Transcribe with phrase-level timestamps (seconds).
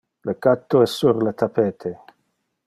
[0.29, 1.93] Le catto es sur le tapete.